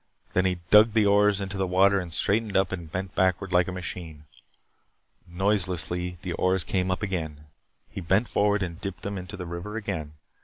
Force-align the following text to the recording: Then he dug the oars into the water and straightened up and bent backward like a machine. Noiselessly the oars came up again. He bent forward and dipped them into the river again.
Then 0.33 0.45
he 0.45 0.55
dug 0.71 0.93
the 0.93 1.05
oars 1.05 1.39
into 1.39 1.57
the 1.59 1.67
water 1.67 1.99
and 1.99 2.11
straightened 2.11 2.57
up 2.57 2.71
and 2.71 2.91
bent 2.91 3.13
backward 3.13 3.53
like 3.53 3.67
a 3.67 3.71
machine. 3.71 4.23
Noiselessly 5.27 6.17
the 6.23 6.33
oars 6.33 6.63
came 6.63 6.89
up 6.89 7.03
again. 7.03 7.45
He 7.87 8.01
bent 8.01 8.27
forward 8.27 8.63
and 8.63 8.81
dipped 8.81 9.03
them 9.03 9.15
into 9.19 9.37
the 9.37 9.45
river 9.45 9.77
again. 9.77 10.13